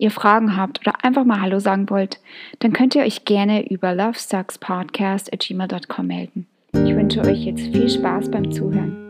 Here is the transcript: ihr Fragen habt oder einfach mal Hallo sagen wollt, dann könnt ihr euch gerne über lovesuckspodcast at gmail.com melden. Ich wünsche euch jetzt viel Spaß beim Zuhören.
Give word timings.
ihr 0.00 0.10
Fragen 0.10 0.56
habt 0.56 0.80
oder 0.80 1.04
einfach 1.04 1.24
mal 1.24 1.40
Hallo 1.40 1.58
sagen 1.58 1.88
wollt, 1.90 2.20
dann 2.58 2.72
könnt 2.72 2.94
ihr 2.94 3.02
euch 3.02 3.24
gerne 3.24 3.70
über 3.70 3.94
lovesuckspodcast 3.94 5.32
at 5.32 5.40
gmail.com 5.40 6.06
melden. 6.06 6.46
Ich 6.72 6.94
wünsche 6.94 7.20
euch 7.20 7.44
jetzt 7.44 7.60
viel 7.60 7.88
Spaß 7.88 8.30
beim 8.30 8.50
Zuhören. 8.50 9.09